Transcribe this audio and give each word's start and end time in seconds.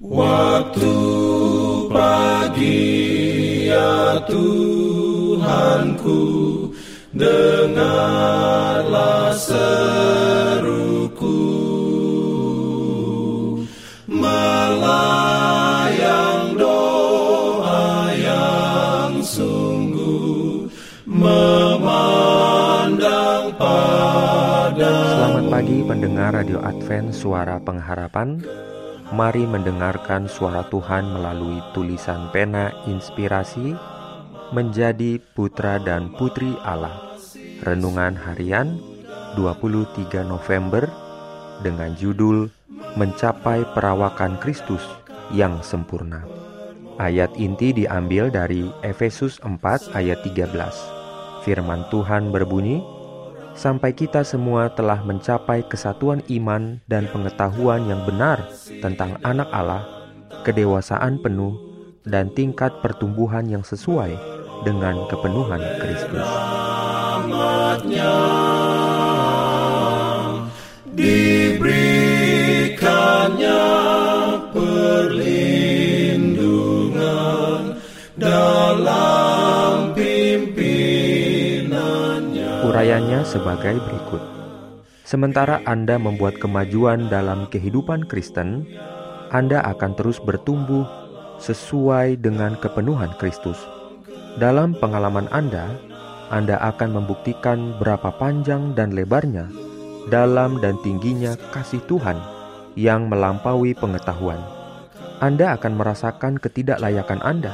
Waktu 0.00 0.96
pagi 1.92 3.68
ya 3.68 4.16
Tuhanku 4.24 6.16
Dengarlah 7.12 8.08
seruku. 9.36 9.68
Melayang 14.08 15.36
doa 16.56 18.08
yang 18.16 19.20
sungguh 19.20 20.64
Memandang 21.04 22.24
pada 23.60 24.96
Selamat 25.12 25.44
pagi 25.52 25.84
pendengar 25.84 26.40
Radio 26.40 26.64
Advent 26.64 27.12
Suara 27.12 27.60
Pengharapan 27.60 28.40
Mari 29.10 29.42
mendengarkan 29.42 30.30
suara 30.30 30.62
Tuhan 30.70 31.02
melalui 31.10 31.58
tulisan 31.74 32.30
pena 32.30 32.70
inspirasi 32.86 33.74
menjadi 34.54 35.18
putra 35.34 35.82
dan 35.82 36.14
putri 36.14 36.54
Allah. 36.62 36.94
Renungan 37.66 38.14
harian 38.14 38.78
23 39.34 40.22
November 40.22 40.86
dengan 41.58 41.90
judul 41.98 42.54
Mencapai 42.94 43.66
Perawakan 43.74 44.38
Kristus 44.38 44.86
yang 45.34 45.58
Sempurna. 45.58 46.22
Ayat 47.02 47.34
inti 47.34 47.74
diambil 47.74 48.30
dari 48.30 48.70
Efesus 48.86 49.42
4 49.42 49.90
ayat 49.90 50.22
13. 50.22 50.54
Firman 51.42 51.82
Tuhan 51.90 52.30
berbunyi, 52.30 52.78
sampai 53.54 53.92
kita 53.92 54.24
semua 54.24 54.72
telah 54.72 55.02
mencapai 55.04 55.66
kesatuan 55.66 56.24
iman 56.28 56.80
dan 56.88 57.06
pengetahuan 57.10 57.84
yang 57.86 58.02
benar 58.08 58.42
tentang 58.80 59.20
anak 59.22 59.48
Allah, 59.52 59.84
kedewasaan 60.42 61.20
penuh, 61.20 61.54
dan 62.08 62.32
tingkat 62.32 62.72
pertumbuhan 62.80 63.44
yang 63.46 63.62
sesuai 63.62 64.16
dengan 64.64 65.04
kepenuhan 65.08 65.60
Kristus. 65.80 66.28
Urayanya 82.70 83.26
sebagai 83.26 83.82
berikut. 83.82 84.22
Sementara 85.02 85.58
Anda 85.66 85.98
membuat 85.98 86.38
kemajuan 86.38 87.10
dalam 87.10 87.50
kehidupan 87.50 88.06
Kristen, 88.06 88.62
Anda 89.34 89.58
akan 89.74 89.98
terus 89.98 90.22
bertumbuh 90.22 90.86
sesuai 91.42 92.22
dengan 92.22 92.54
kepenuhan 92.62 93.10
Kristus. 93.18 93.58
Dalam 94.38 94.78
pengalaman 94.78 95.26
Anda, 95.34 95.74
Anda 96.30 96.62
akan 96.62 96.94
membuktikan 96.94 97.74
berapa 97.82 98.14
panjang 98.14 98.78
dan 98.78 98.94
lebarnya, 98.94 99.50
dalam 100.06 100.62
dan 100.62 100.78
tingginya 100.86 101.34
kasih 101.50 101.82
Tuhan 101.90 102.22
yang 102.78 103.10
melampaui 103.10 103.74
pengetahuan. 103.74 104.38
Anda 105.18 105.58
akan 105.58 105.74
merasakan 105.74 106.38
ketidaklayakan 106.38 107.18
Anda. 107.18 107.50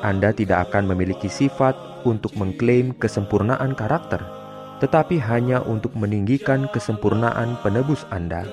Anda 0.00 0.32
tidak 0.32 0.72
akan 0.72 0.96
memiliki 0.96 1.28
sifat 1.28 1.76
untuk 2.08 2.32
mengklaim 2.40 2.96
kesempurnaan 2.96 3.76
karakter, 3.76 4.45
tetapi 4.78 5.16
hanya 5.22 5.64
untuk 5.64 5.96
meninggikan 5.96 6.68
kesempurnaan 6.68 7.56
penebus 7.64 8.04
Anda. 8.12 8.44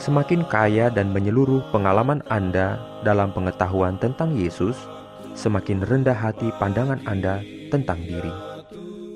Semakin 0.00 0.46
kaya 0.46 0.88
dan 0.88 1.10
menyeluruh 1.10 1.66
pengalaman 1.74 2.22
Anda 2.30 2.78
dalam 3.02 3.34
pengetahuan 3.34 3.98
tentang 3.98 4.32
Yesus, 4.38 4.78
semakin 5.34 5.82
rendah 5.82 6.16
hati 6.16 6.48
pandangan 6.56 7.02
Anda 7.04 7.42
tentang 7.68 8.00
diri. 8.02 8.32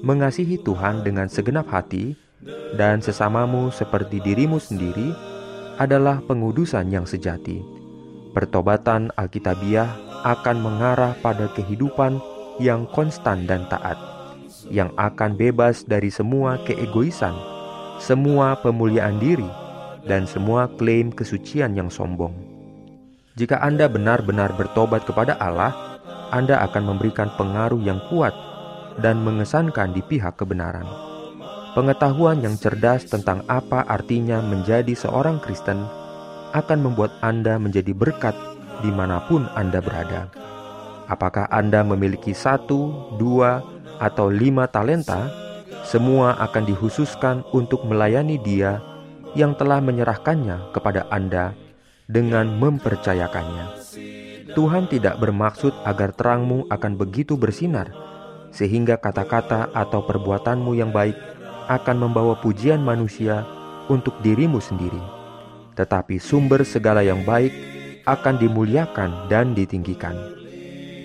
Mengasihi 0.04 0.60
Tuhan 0.60 1.00
dengan 1.00 1.30
segenap 1.32 1.70
hati 1.72 2.12
dan 2.76 3.00
sesamamu 3.00 3.72
seperti 3.72 4.20
dirimu 4.20 4.60
sendiri 4.60 5.14
adalah 5.80 6.20
pengudusan 6.20 6.92
yang 6.92 7.08
sejati. 7.08 7.64
Pertobatan 8.34 9.14
Alkitabiah 9.14 9.88
akan 10.26 10.56
mengarah 10.60 11.14
pada 11.22 11.48
kehidupan 11.54 12.18
yang 12.58 12.86
konstan 12.90 13.46
dan 13.48 13.66
taat, 13.70 13.96
yang 14.68 14.92
akan 14.96 15.36
bebas 15.36 15.84
dari 15.84 16.08
semua 16.08 16.60
keegoisan, 16.64 17.34
semua 18.00 18.56
pemuliaan 18.60 19.20
diri, 19.20 19.46
dan 20.04 20.28
semua 20.28 20.68
klaim 20.76 21.08
kesucian 21.12 21.76
yang 21.76 21.88
sombong. 21.88 22.32
Jika 23.34 23.58
Anda 23.58 23.90
benar-benar 23.90 24.54
bertobat 24.54 25.02
kepada 25.08 25.34
Allah, 25.42 25.74
Anda 26.30 26.62
akan 26.70 26.94
memberikan 26.94 27.34
pengaruh 27.34 27.82
yang 27.82 27.98
kuat 28.06 28.32
dan 29.02 29.26
mengesankan 29.26 29.90
di 29.90 30.02
pihak 30.06 30.38
kebenaran. 30.38 30.86
Pengetahuan 31.74 32.38
yang 32.38 32.54
cerdas 32.54 33.10
tentang 33.10 33.42
apa 33.50 33.82
artinya 33.90 34.38
menjadi 34.38 34.94
seorang 34.94 35.42
Kristen 35.42 35.82
akan 36.54 36.78
membuat 36.86 37.10
Anda 37.18 37.58
menjadi 37.58 37.90
berkat 37.90 38.38
di 38.78 38.94
mana 38.94 39.18
pun 39.26 39.50
Anda 39.58 39.82
berada. 39.82 40.30
Apakah 41.10 41.50
Anda 41.50 41.82
memiliki 41.82 42.30
satu, 42.30 43.12
dua, 43.18 43.60
atau 44.00 44.30
lima 44.30 44.66
talenta, 44.70 45.30
semua 45.84 46.34
akan 46.40 46.64
dikhususkan 46.64 47.44
untuk 47.52 47.84
melayani 47.84 48.40
Dia 48.40 48.80
yang 49.34 49.52
telah 49.58 49.82
menyerahkannya 49.82 50.72
kepada 50.72 51.06
Anda 51.10 51.52
dengan 52.08 52.54
mempercayakannya. 52.56 53.66
Tuhan 54.54 54.86
tidak 54.86 55.18
bermaksud 55.18 55.72
agar 55.82 56.14
terangmu 56.14 56.70
akan 56.70 56.92
begitu 56.94 57.34
bersinar, 57.34 57.90
sehingga 58.54 59.00
kata-kata 59.00 59.74
atau 59.74 60.06
perbuatanmu 60.06 60.78
yang 60.78 60.94
baik 60.94 61.16
akan 61.66 61.96
membawa 62.08 62.38
pujian 62.38 62.78
manusia 62.84 63.42
untuk 63.90 64.14
dirimu 64.20 64.60
sendiri. 64.60 65.00
Tetapi 65.74 66.22
sumber 66.22 66.62
segala 66.62 67.02
yang 67.02 67.26
baik 67.26 67.50
akan 68.06 68.36
dimuliakan 68.38 69.26
dan 69.32 69.56
ditinggikan. 69.56 70.14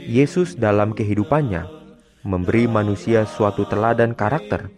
Yesus 0.05 0.53
dalam 0.53 0.94
kehidupannya 0.94 1.78
memberi 2.24 2.66
manusia 2.68 3.28
suatu 3.28 3.68
teladan 3.68 4.16
karakter, 4.16 4.72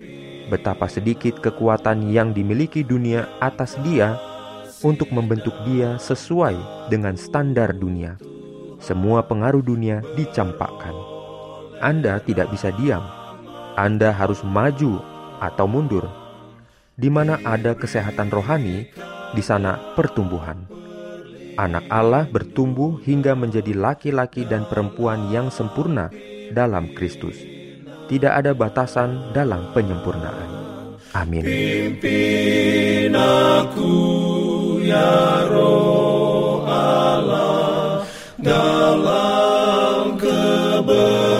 betapa 0.50 0.90
sedikit 0.90 1.40
kekuatan 1.40 2.09
yang 2.09 2.34
dimiliki 2.35 2.81
dunia 2.85 3.29
atas 3.41 3.78
dia 3.85 4.18
untuk 4.81 5.13
membentuk 5.13 5.53
dia 5.66 5.96
sesuai 6.01 6.90
dengan 6.90 7.13
standar 7.13 7.72
dunia 7.78 8.18
semua 8.81 9.22
pengaruh 9.22 9.62
dunia 9.62 10.01
dicampakkan. 10.18 10.97
Anda 11.85 12.18
tidak 12.25 12.50
bisa 12.50 12.74
diam. 12.74 13.06
Anda 13.78 14.09
harus 14.09 14.41
maju 14.41 15.00
atau 15.38 15.69
mundur. 15.69 16.09
Di 16.97 17.07
mana 17.13 17.38
ada 17.46 17.78
kesehatan 17.78 18.34
rohani, 18.34 18.90
di 19.38 19.41
sana 19.46 19.78
pertumbuhan. 19.94 20.66
Anak 21.62 21.85
Allah 21.94 22.25
bertumbuh 22.25 22.97
hingga 23.06 23.38
menjadi 23.38 23.78
laki-laki 23.78 24.50
dan 24.50 24.66
perempuan 24.66 25.30
yang 25.30 25.53
sempurna 25.53 26.09
dalam 26.51 26.91
Kristus. 26.94 27.39
Tidak 28.12 28.28
ada 28.28 28.51
batasan 28.51 29.31
dalam 29.31 29.72
penyempurnaan. 29.72 30.62
Amin. 31.12 31.44
Pimpin 31.44 33.12
aku 33.16 33.91
ya 34.79 35.44
roh 35.51 36.63
Allah 36.67 38.03
dalam 38.39 40.16
kebenaran. 40.16 41.31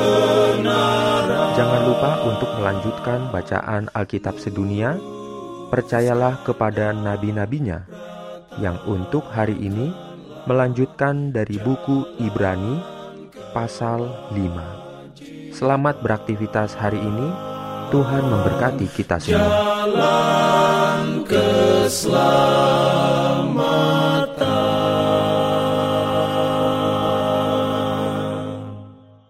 Jangan 1.56 1.82
lupa 1.88 2.12
untuk 2.28 2.52
melanjutkan 2.60 3.20
bacaan 3.32 3.88
Alkitab 3.96 4.40
sedunia. 4.40 5.00
Percayalah 5.72 6.44
kepada 6.44 6.92
nabi-nabinya 6.92 7.88
yang 8.60 8.76
untuk 8.84 9.24
hari 9.32 9.56
ini 9.56 9.96
melanjutkan 10.44 11.32
dari 11.32 11.56
buku 11.64 12.20
Ibrani 12.20 12.84
pasal 13.56 14.04
5. 14.36 14.81
Selamat 15.62 16.02
beraktivitas 16.02 16.74
hari 16.74 16.98
ini. 16.98 17.30
Tuhan 17.94 18.26
memberkati 18.26 18.90
kita 18.98 19.22
semua. 19.22 19.46
Jalan 19.94 21.22